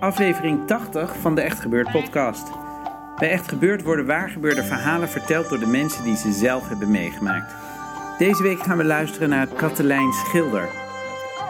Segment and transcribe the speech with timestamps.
[0.00, 2.46] Aflevering 80 van de Echt Gebeurd podcast.
[3.16, 7.54] Bij Echt Gebeurd worden waargebeurde verhalen verteld door de mensen die ze zelf hebben meegemaakt.
[8.18, 10.68] Deze week gaan we luisteren naar Katelijn Schilder.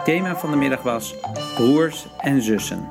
[0.03, 1.15] Thema van de middag was
[1.55, 2.87] broers en zussen.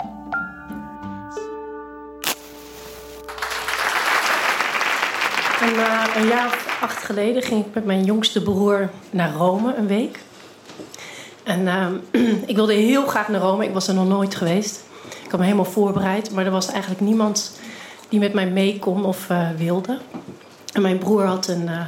[5.60, 9.74] En, eh, een jaar of acht geleden ging ik met mijn jongste broer naar Rome
[9.74, 10.18] een week.
[11.42, 11.94] En ehm,
[12.46, 13.64] ik wilde heel graag naar Rome.
[13.64, 14.86] Ik was er nog nooit geweest.
[15.28, 16.30] Ik had me helemaal voorbereid.
[16.30, 17.52] Maar er was eigenlijk niemand
[18.08, 19.98] die met mij mee kon of eh, wilde.
[20.72, 21.80] En mijn broer had een eh,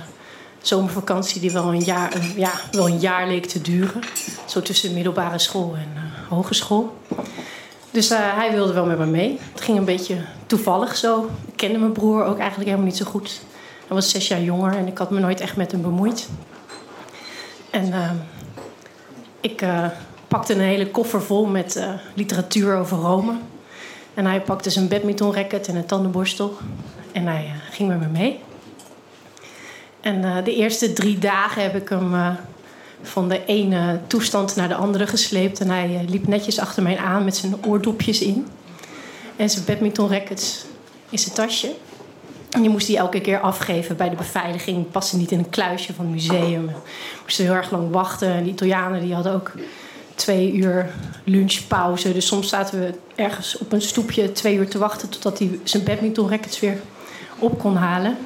[0.63, 4.01] zomervakantie die wel een, jaar, ja, wel een jaar leek te duren.
[4.47, 6.97] Zo tussen middelbare school en eh, hogeschool.
[7.91, 9.39] Dus hij wilde wel met me mee.
[9.53, 11.31] Het ging een beetje toevallig zo.
[11.47, 13.41] Ik kende mijn broer ook eigenlijk helemaal niet zo goed.
[13.87, 16.29] Hij was zes jaar jonger en ik had me nooit echt met hem bemoeid.
[17.71, 18.11] En eh,
[19.41, 19.65] ik
[20.31, 23.33] pakte een hele koffer vol met eh, literatuur over Rome.
[24.15, 26.57] En hij pakte zijn badmintonracket en een tandenborstel.
[27.13, 28.41] En hij eh, ging met me mee.
[30.01, 32.37] En eh, de eerste drie dagen heb ik hem
[33.03, 35.61] van de ene toestand naar de andere gesleept.
[35.61, 38.47] En hij liep netjes achter mij aan met zijn oordopjes in.
[39.37, 40.65] En zijn badmintonrackets
[41.09, 41.73] in zijn tasje.
[42.51, 44.91] En die moest hij elke keer afgeven bij de beveiliging.
[44.91, 46.71] Paste niet in een kluisje van het museum.
[47.23, 48.29] Moesten heel erg lang wachten.
[48.29, 49.53] En die Italianen die hadden ook
[50.21, 50.91] twee uur
[51.25, 52.13] lunchpauze.
[52.13, 55.09] Dus soms zaten we ergens op een stoepje twee uur te wachten...
[55.09, 56.81] totdat hij zijn badmintonrackets weer
[57.39, 58.17] op kon halen.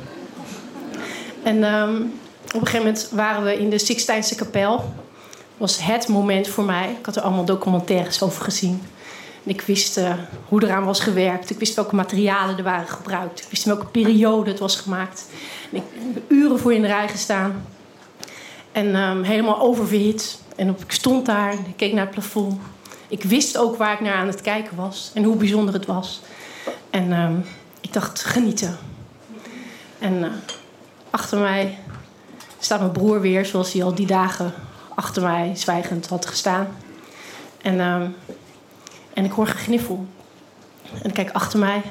[1.43, 1.95] En ehm,
[2.45, 4.95] op een gegeven moment waren we in de Sixtijnse kapel.
[5.57, 6.97] was het moment voor mij.
[6.99, 8.83] Ik had er allemaal documentaires over gezien.
[9.45, 10.13] En ik wist eh,
[10.49, 11.51] hoe eraan was gewerkt.
[11.51, 13.41] Ik wist welke materialen er waren gebruikt.
[13.41, 15.27] Ik wist welke periode het was gemaakt.
[15.71, 15.83] Ik
[16.15, 17.67] heb uren voor in de rij gestaan.
[18.75, 20.39] En ehm, helemaal oververhit.
[20.57, 22.61] En op, ik stond daar ik keek naar het plafond.
[23.09, 25.11] Ik wist ook waar ik naar aan het kijken was.
[25.15, 26.21] En hoe bijzonder het was.
[26.91, 27.35] En ehm,
[27.81, 28.79] ik dacht, genieten.
[29.99, 30.31] En eh,
[31.11, 31.79] achter mij
[32.59, 34.53] staat mijn broer weer, zoals hij al die dagen
[34.95, 36.67] achter mij zwijgend had gestaan.
[37.63, 38.07] En, ehm,
[39.15, 40.07] en ik hoor gegniffel.
[41.03, 41.83] En ik kijk achter mij.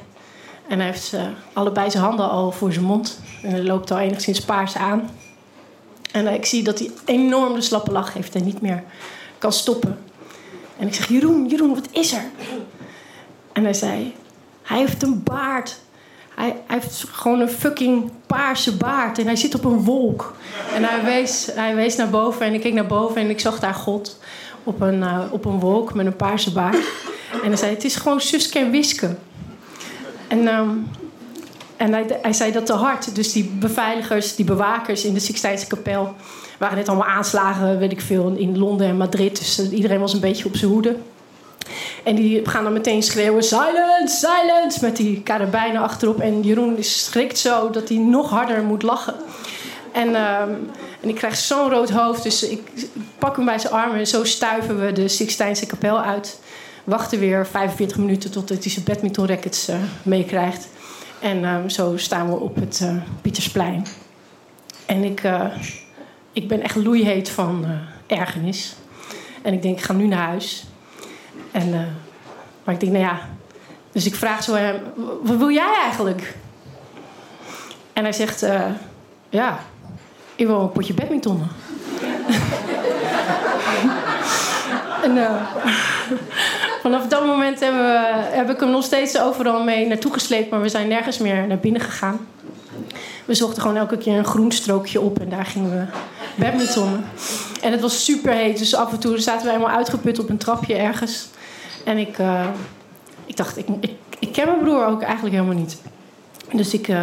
[0.67, 1.23] En hij heeft eh,
[1.53, 3.19] allebei zijn handen al voor zijn mond.
[3.41, 5.09] En hij loopt al enigszins paars aan.
[6.13, 8.83] En eh, ik zie dat hij enorm de slappe lach heeft en niet meer
[9.37, 9.97] kan stoppen.
[10.77, 12.23] En ik zeg, Jeroen, Jeroen, wat is er?
[13.51, 14.15] En hij zei,
[14.61, 15.79] hij heeft een baard.
[16.35, 19.19] Hij, hij heeft gewoon een fucking paarse baard.
[19.19, 20.35] En hij zit op een wolk.
[20.75, 22.45] En hij wees, hij wees naar boven.
[22.45, 24.19] En ik keek naar boven en ik zag daar God.
[24.63, 26.77] Op een, eh, op een wolk met een paarse baard.
[27.43, 29.15] En hij zei, het is gewoon Suske en Wiske.
[30.27, 30.69] En, ehm,
[31.83, 33.15] en hij, zei dat te hard.
[33.15, 36.13] Dus die beveiligers, die bewakers in de Sixtijnse kapel...
[36.57, 39.37] waren net allemaal aanslagen, weet ik veel, in Londen en Madrid.
[39.37, 40.95] Dus eh, iedereen was een beetje op zijn hoede.
[42.03, 44.77] En die gaan dan meteen schreeuwen: silence, silence!
[44.81, 46.19] Met die karabijnen achterop.
[46.19, 49.15] En Jeroen schrikt zo dat hij nog harder moet lachen.
[49.91, 50.51] En, ehm,
[51.01, 52.87] en ik krijg zo'n rood hoofd, dus ik,
[53.19, 53.97] pak hem bij zijn armen.
[53.97, 56.39] En zo stuiven we de Sixtijnse kapel uit.
[56.83, 60.67] Wachten weer 45 minuten totdat hij zijn badmintonrackets eh meekrijgt.
[61.23, 63.85] En ehm, zo staan we op het eh, Pietersplein.
[64.85, 65.45] En ik, eh,
[66.31, 68.75] ik ben echt loeiheet van eh, ergernis.
[69.41, 70.65] En ik denk, ik ga nu naar huis.
[71.51, 71.69] En,
[72.63, 73.19] maar ik denk, nou ja.
[73.91, 74.81] Dus ik vraag zo hem:
[75.23, 76.37] wat wil jij eigenlijk?
[77.93, 78.45] En hij zegt:
[79.29, 79.59] Ja,
[80.35, 81.47] ik wil een potje badmintonnen.
[85.03, 85.13] en
[86.83, 87.59] vanaf dat moment
[88.31, 91.57] heb ik hem nog steeds overal mee naartoe gesleept, maar we zijn nergens meer naar
[91.57, 92.27] binnen gegaan.
[93.25, 95.85] We zochten gewoon elke keer een groen strookje op en daar gingen we
[96.35, 97.05] badmintonnen.
[97.61, 100.37] En het was super heet, dus af en toe zaten we helemaal uitgeput op een
[100.37, 101.27] trapje ergens.
[101.85, 102.47] En ik, eh,
[103.25, 105.81] ik dacht, ik, ik, ik ken mijn broer ook eigenlijk helemaal niet.
[106.51, 107.01] Dus ik, eh,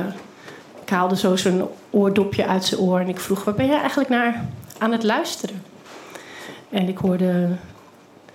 [0.82, 4.11] ik haalde zo zijn oordopje uit zijn oor en ik vroeg: Waar ben jij eigenlijk
[4.11, 4.44] naar
[4.79, 5.62] aan het luisteren.
[6.71, 7.49] En ik hoorde.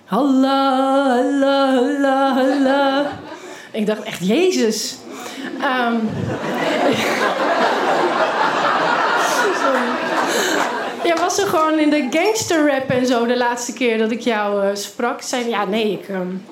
[0.06, 3.18] Halla, halla, halla, halla.
[3.72, 4.96] Ik dacht echt, Jezus.
[5.56, 6.08] Um,
[11.04, 14.20] Jij was er gewoon in de gangster rap en zo de laatste keer dat ik
[14.20, 15.22] jou uh, sprak.
[15.22, 16.44] Zei ja, nee, ik, um,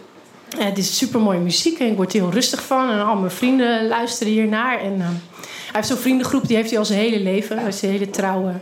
[0.56, 2.90] het is super mooie muziek en ik word er heel rustig van.
[2.90, 4.80] En al mijn vrienden luisteren hiernaar.
[4.80, 7.58] En uh, hij heeft zo'n vriendengroep, die heeft hij al zijn hele leven.
[7.58, 8.52] Hij is een hele trouwe,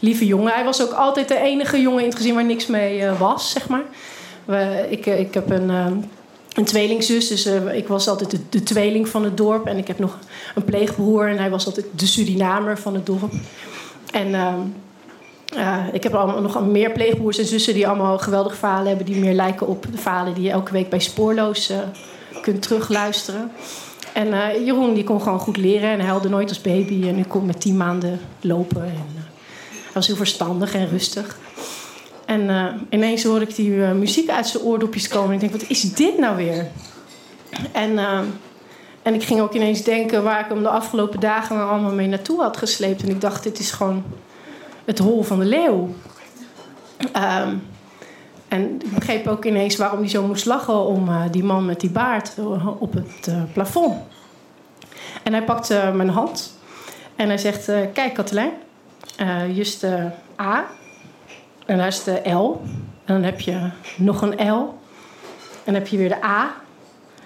[0.00, 0.52] lieve jongen.
[0.52, 3.50] Hij was ook altijd de enige jongen in het gezin waar niks mee uh, was,
[3.50, 3.84] zeg maar.
[4.90, 5.70] Ik, ik heb een
[6.54, 7.28] een tweelingzus.
[7.28, 9.66] Dus uh, ik was altijd de, tweeling van het dorp.
[9.66, 10.18] En ik heb nog
[10.54, 11.28] een pleegbroer.
[11.28, 13.32] En hij was altijd de Surinamer van het dorp.
[14.12, 14.54] En uh,
[15.56, 17.74] uh, ik heb allemaal nog meer pleegbroers en zussen...
[17.74, 19.06] die allemaal geweldige verhalen hebben...
[19.06, 21.72] die meer lijken op de verhalen die je elke week bij Spoorloos
[22.42, 23.50] kunt terugluisteren.
[24.12, 25.90] En Jeroen die kon gewoon goed leren.
[25.90, 27.08] En hij nooit als baby.
[27.08, 28.82] En nu kon met tien maanden lopen.
[28.82, 29.06] En,
[29.70, 31.38] hij was heel verstandig en rustig.
[32.32, 35.28] En uh, ineens hoor ik die uh, muziek uit zijn oordopjes komen.
[35.28, 36.66] En ik denk, wat is dit nou weer?
[37.72, 38.20] En, uh,
[39.02, 42.40] en ik ging ook ineens denken waar ik hem de afgelopen dagen allemaal mee naartoe
[42.40, 43.02] had gesleept.
[43.02, 44.04] En ik dacht, dit is gewoon
[44.84, 45.94] het hol van de leeuw.
[46.98, 47.62] Um,
[48.48, 51.90] en ik begreep ook ineens waarom hij zo moest lachen om die man met die
[51.90, 52.34] baard
[52.78, 53.94] op het plafond.
[55.22, 56.58] En hij pakte mijn hand
[57.16, 58.52] en hij zegt: Kijk, Katelijn,
[59.54, 59.84] just
[60.40, 60.64] A
[61.66, 62.60] en daar is de L.
[63.04, 64.80] En dan heb je nog een L.
[65.64, 66.54] En dan heb je weer de A.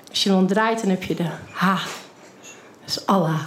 [0.09, 1.85] Als je dan draait, dan heb je de H.
[2.81, 3.41] Dat is Allah.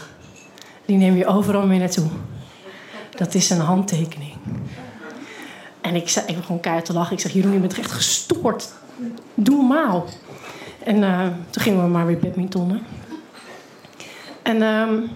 [0.85, 2.07] Die neem je overal mee naartoe.
[3.15, 4.33] Dat is een handtekening.
[5.81, 7.13] En ik, zei, ik begon keihard te lachen.
[7.13, 8.73] Ik zeg, Jeroen, je bent echt gestoord.
[9.33, 10.05] Doe normaal.
[10.83, 12.85] En uh, toen gingen we maar weer badmintonnen.
[14.41, 15.09] En uh,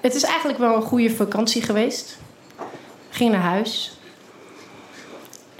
[0.00, 2.18] het is eigenlijk wel een goede vakantie geweest.
[3.10, 3.99] Ging naar huis.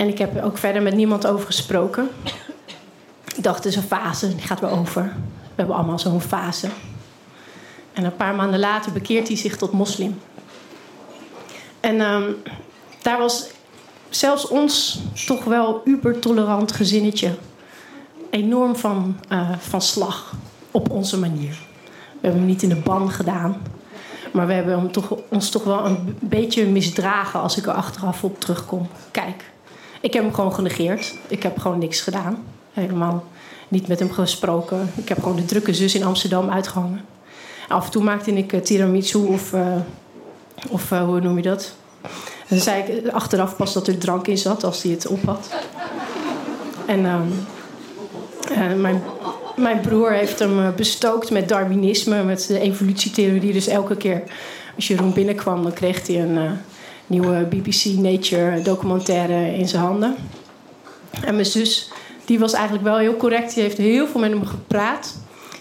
[0.01, 2.09] En ik heb er ook verder met niemand over gesproken.
[3.37, 5.03] Ik dacht, het is een fase, die gaat weer over.
[5.03, 6.69] We hebben allemaal zo'n fase.
[7.93, 10.21] En een paar maanden later bekeert hij zich tot moslim.
[11.81, 12.37] En um,
[13.03, 13.47] daar was
[14.09, 17.35] zelfs ons toch wel ubertolerant gezinnetje
[18.31, 20.35] enorm van, uh, van slag
[20.71, 21.59] op onze manier.
[22.13, 23.63] We hebben hem niet in de ban gedaan.
[24.33, 28.25] Maar we hebben hem toch, ons toch wel een beetje misdragen als ik er achteraf
[28.25, 28.89] op terugkom.
[29.11, 29.45] Kijk,
[30.01, 31.15] ik heb hem gewoon genegeerd.
[31.29, 32.45] Ik heb gewoon niks gedaan.
[32.73, 33.25] Helemaal
[33.69, 34.91] niet met hem gesproken.
[34.97, 37.05] Ik heb gewoon de drukke zus in Amsterdam uitgehangen.
[37.69, 39.77] Af en toe maakte ik uh, tiramisu of, uh,
[40.69, 41.75] of uh, hoe noem je dat?
[42.03, 42.11] En
[42.49, 45.51] dan zei ik achteraf pas dat er drank in zat als hij het op had.
[46.87, 49.03] En ehm, mijn,
[49.57, 53.53] mijn broer heeft hem bestookt met Darwinisme, met de evolutietheorie.
[53.53, 54.23] Dus elke keer
[54.77, 56.59] als Jeroen binnenkwam, dan kreeg hij een
[57.11, 60.15] nieuwe BBC Nature documentaire in zijn handen.
[61.25, 61.91] En mijn zus,
[62.25, 63.55] die was eigenlijk wel heel correct.
[63.55, 65.17] Die heeft heel veel met hem gepraat.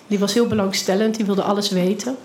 [0.08, 2.18] Die was heel belangstellend, die wilde alles weten.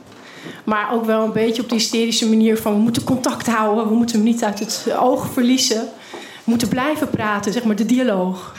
[0.64, 2.72] Maar ook wel een beetje op die hysterische manier van...
[2.72, 5.80] we moeten contact houden, we moeten hem niet uit het oog verliezen.
[6.12, 8.54] We moeten blijven praten, zeg maar, de dialoog.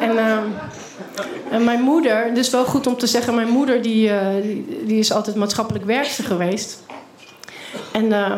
[0.00, 0.38] En, uh,
[1.50, 3.34] en mijn moeder, dus wel goed om te zeggen...
[3.34, 4.26] mijn moeder die, uh,
[4.86, 6.82] die, is altijd maatschappelijk werkster geweest.
[7.92, 8.04] En...
[8.04, 8.36] Uh,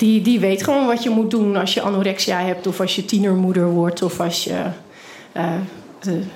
[0.00, 3.04] die, die weet gewoon wat je moet doen als je anorexia hebt, of als je
[3.04, 4.62] tienermoeder wordt, of als je
[5.36, 5.52] uh,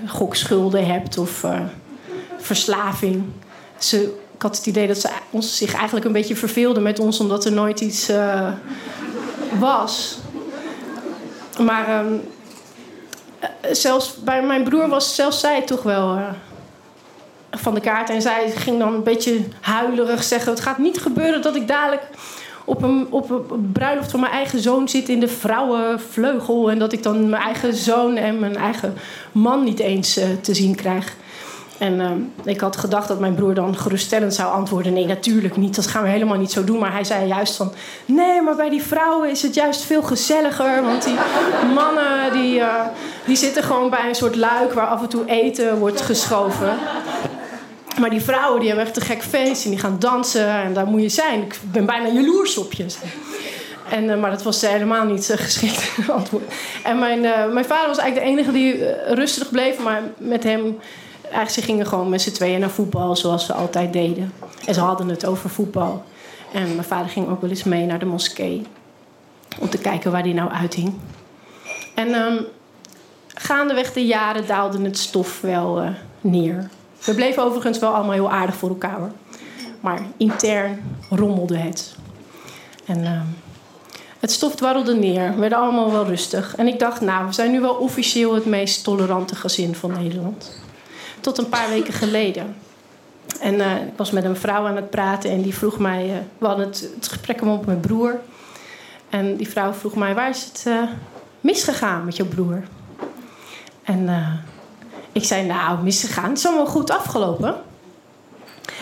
[0.06, 1.60] gokschulden hebt of uh,
[2.38, 3.24] verslaving.
[3.78, 4.02] Ze,
[4.34, 7.44] ik had het idee dat ze ons, zich eigenlijk een beetje verveelde met ons, omdat
[7.44, 8.10] er nooit iets
[9.58, 10.18] was.
[11.58, 12.20] Maar um,
[13.70, 16.18] zelfs bij mijn broer was zelfs zij toch wel
[17.50, 18.10] van de kaart.
[18.10, 22.02] En zij ging dan een beetje huilerig zeggen: Het gaat niet gebeuren dat ik dadelijk
[22.64, 26.70] op een, op bruiloft van mijn eigen zoon zit in de vrouwenvleugel.
[26.70, 28.94] En dat ik dan mijn eigen zoon en mijn eigen
[29.32, 31.16] man niet eens uh, te zien krijg.
[31.78, 35.74] En uh, ik had gedacht dat mijn broer dan geruststellend zou antwoorden: Nee, natuurlijk niet.
[35.74, 36.78] Dat gaan we helemaal niet zo doen.
[36.78, 37.72] Maar hij zei juist van:
[38.06, 40.82] Nee, maar bij die vrouwen is het juist veel gezelliger.
[40.82, 41.14] Want die
[41.74, 42.74] mannen die, uh,
[43.26, 46.78] die zitten gewoon bij een soort luik waar af en toe eten wordt geschoven.
[48.00, 50.86] Maar die vrouwen die hebben echt een gek feest en die gaan dansen en daar
[50.86, 51.42] moet je zijn.
[51.42, 52.86] Ik ben bijna jaloers op je.
[53.90, 56.52] En, uh, maar dat was helemaal niet uh, geschikt antwoord.
[56.84, 58.84] En mijn, uh, mijn vader was eigenlijk de enige die
[59.14, 60.78] rustig bleef, maar met hem.
[61.22, 64.32] Eigenlijk, ze gingen gewoon met z'n tweeën naar voetbal, zoals ze altijd deden.
[64.66, 66.04] En ze hadden het over voetbal.
[66.52, 68.62] En mijn vader ging ook wel eens mee naar de moskee.
[69.58, 70.94] Om te kijken waar die nou uithing.
[71.94, 72.46] En um,
[73.34, 75.82] gaandeweg de jaren daalde het stof wel
[76.20, 76.68] neer.
[77.04, 79.10] We bleven overigens wel allemaal heel aardig voor elkaar.
[79.80, 81.94] Maar intern rommelde het.
[82.86, 83.20] En uh,
[84.18, 86.56] Het stof dwarrelde neer, we werden allemaal wel rustig.
[86.56, 90.60] En ik dacht, nou, we zijn nu wel officieel het meest tolerante gezin van Nederland.
[91.20, 92.56] Tot een paar weken geleden.
[93.40, 96.06] En uh, ik was met een vrouw aan het praten en die vroeg mij...
[96.06, 98.20] Uh, we hadden het, het gesprek om op mijn broer.
[99.10, 100.82] En die vrouw vroeg mij, waar is het uh,
[101.40, 102.62] misgegaan met jouw broer?
[103.82, 104.08] En
[105.14, 106.28] ik zei, nou, misgegaan.
[106.28, 107.54] Het is allemaal goed afgelopen.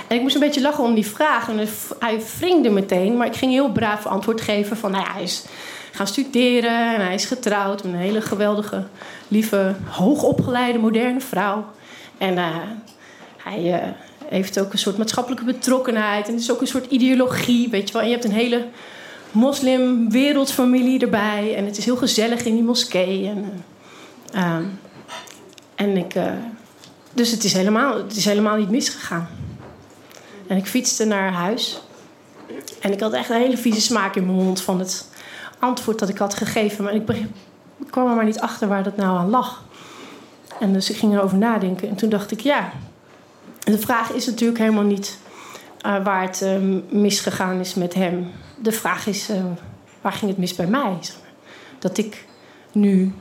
[0.08, 1.48] En ik moest een beetje lachen om die vraag.
[1.48, 4.90] En hij wringde meteen, maar ik ging heel braaf antwoord geven van...
[4.90, 5.44] Nou ja, hij is
[5.92, 8.84] gaan studeren en hij is getrouwd met een hele geweldige,
[9.28, 11.64] lieve, hoogopgeleide, moderne vrouw.
[12.18, 12.56] En uh,
[13.36, 13.88] hij uh,
[14.24, 16.26] heeft ook een soort maatschappelijke betrokkenheid.
[16.26, 18.02] En het is ook een soort ideologie, weet je wel.
[18.02, 18.66] En je hebt een hele
[19.30, 21.54] moslim-wereldfamilie erbij.
[21.56, 23.28] En het is heel gezellig in die moskee.
[23.28, 23.64] En,
[24.34, 24.56] uh,
[25.82, 26.14] en ik...
[27.12, 29.28] dus het is, helemaal, het is helemaal niet misgegaan.
[30.46, 31.82] En ik fietste naar huis.
[32.80, 35.08] En ik had echt een hele vieze smaak in mijn mond van het
[35.58, 36.84] antwoord dat ik had gegeven.
[36.84, 39.64] Maar ik, ik kwam er maar niet achter waar dat nou aan lag.
[40.60, 41.88] En dus ik ging erover nadenken.
[41.88, 42.72] En toen dacht ik, ja,
[43.58, 45.18] de vraag is natuurlijk helemaal niet
[45.86, 48.30] uh, waar het uh, misgegaan is met hem.
[48.58, 49.30] De vraag is,
[50.00, 50.98] waar ging het mis bij mij?
[51.78, 52.26] Dat ik
[52.72, 53.14] nu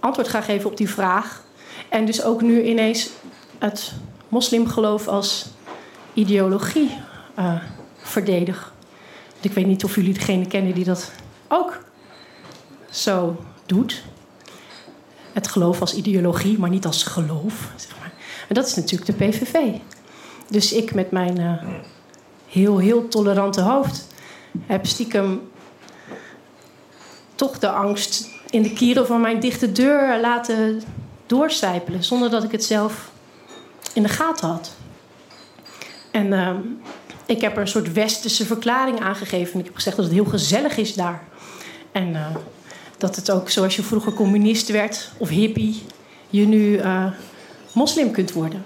[0.00, 1.44] antwoord ga geven op die vraag.
[1.88, 3.10] En dus ook nu ineens
[3.58, 3.92] het
[4.28, 5.46] moslimgeloof als
[6.14, 6.90] ideologie
[7.38, 7.60] uh,
[7.96, 8.72] verdedig.
[9.40, 11.12] Ik weet niet of jullie degene kennen die dat
[11.48, 11.78] ook
[12.90, 14.02] zo doet.
[15.32, 17.70] Het geloof als ideologie, maar niet als geloof.
[17.76, 18.12] Zeg maar.
[18.48, 19.56] En dat is natuurlijk de PVV.
[20.48, 21.52] Dus ik met mijn uh,
[22.48, 24.06] heel, heel tolerante hoofd
[24.66, 25.40] heb stiekem
[27.34, 30.82] toch de angst in de kieren van mijn dichte deur laten
[31.26, 32.04] doorcijpelen.
[32.04, 33.10] Zonder dat ik het zelf
[33.92, 34.74] in de gaten had.
[36.10, 36.50] En uh,
[37.26, 39.58] ik heb er een soort westerse verklaring aangegeven.
[39.58, 41.22] Ik heb gezegd dat het heel gezellig is daar.
[41.92, 42.26] En uh,
[42.98, 45.82] dat het ook zoals je vroeger communist werd of hippie,
[46.30, 47.06] je nu uh,
[47.72, 48.64] moslim kunt worden.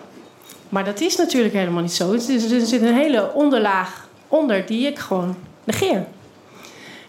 [0.68, 2.12] Maar dat is natuurlijk helemaal niet zo.
[2.12, 2.20] Er
[2.66, 6.06] zit een hele onderlaag onder die ik gewoon negeer.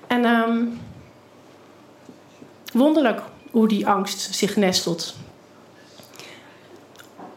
[0.08, 0.80] En um,
[2.74, 5.16] wonderlijk hoe die angst zich nestelt.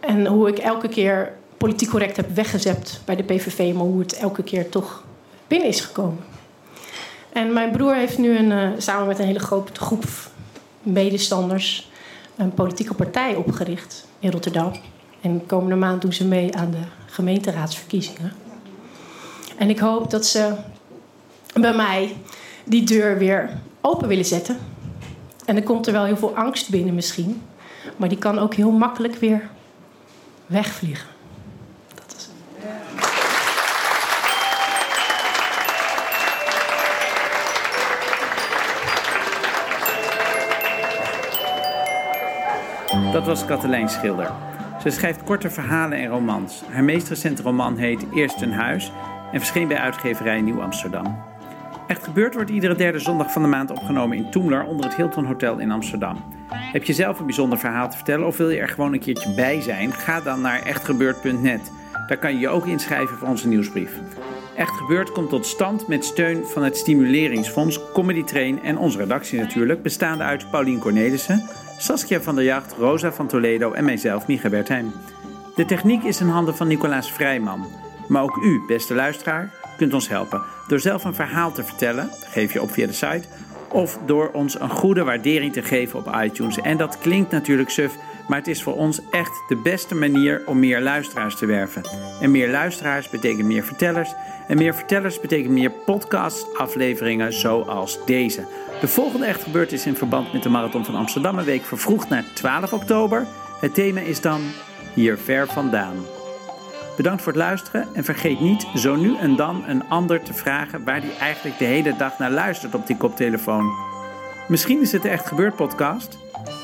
[0.07, 4.13] En hoe ik elke keer politiek correct heb weggezept bij de PVV, maar hoe het
[4.17, 5.05] elke keer toch
[5.47, 6.25] binnen is gekomen.
[7.33, 10.05] En mijn broer heeft nu een, uh, samen met een hele grote groep
[10.83, 11.91] medestanders
[12.37, 14.73] een politieke partij opgericht in Rotterdam.
[15.21, 18.33] En komende maand doen ze mee aan de gemeenteraadsverkiezingen.
[19.57, 20.55] En ik hoop dat ze
[21.61, 22.17] bij mij
[22.65, 24.59] die deur weer open willen zetten.
[25.45, 27.43] En dan komt er wel heel veel angst binnen misschien.
[27.97, 29.51] Maar die kan ook heel makkelijk weer
[30.47, 31.09] wegvliegen.
[43.13, 44.33] Dat was Katelijn Schilder.
[44.81, 46.63] Ze schrijft korte verhalen en romans.
[46.71, 48.93] Haar meest recente roman heet Eerst een huis
[49.33, 51.34] en verscheen bij uitgeverij Nieuw Amsterdam.
[51.87, 55.25] Echt gebeurd wordt iedere derde zondag van de maand opgenomen in Toemler onder het Hilton
[55.25, 56.17] Hotel in Amsterdam.
[56.49, 59.35] Heb je zelf een bijzonder verhaal te vertellen of wil je er gewoon een keertje
[59.35, 59.93] bij zijn?
[59.93, 61.73] Ga dan naar echtgebeurd.net.
[62.07, 63.93] Daar kan je je ook inschrijven voor onze nieuwsbrief.
[64.57, 69.39] Echt Gebeurd komt tot stand met steun van het Stimuleringsfonds, Comedy Train en onze redactie
[69.39, 71.43] natuurlijk, bestaande uit Paulien Cornelissen,
[71.79, 74.93] Saskia van der Jacht, Rosa van Toledo en mijzelf, Micha Bertheim.
[75.55, 77.67] De techniek is in handen van Nicolaas Vrijman.
[78.09, 82.53] Maar ook u, beste luisteraar, kunt ons helpen door zelf een verhaal te vertellen, geef
[82.53, 83.29] je op via de site,
[83.69, 86.61] of door ons een goede waardering te geven op iTunes.
[86.61, 87.97] En dat klinkt natuurlijk suf,
[88.29, 91.83] maar het is voor ons echt de beste manier om meer luisteraars te werven.
[92.21, 94.15] En meer luisteraars betekent meer vertellers.
[94.49, 98.47] En meer vertellers betekent meer podcast-afleveringen zoals deze.
[98.81, 102.09] De volgende Echt Gebeurd is in verband met de Marathon van Amsterdam een week vervroegd
[102.09, 103.27] naar 12 oktober.
[103.61, 104.41] Het thema is dan
[104.95, 106.24] Hier ver vandaan.
[106.97, 110.85] Bedankt voor het luisteren en vergeet niet zo nu en dan een ander te vragen
[110.85, 113.73] waar die eigenlijk de hele dag naar luistert op die koptelefoon.
[114.49, 116.19] Misschien is het de Echt Gebeurd podcast,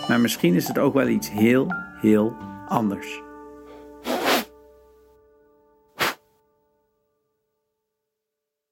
[0.09, 2.37] maar misschien is het ook wel iets heel, heel
[2.69, 3.30] anders.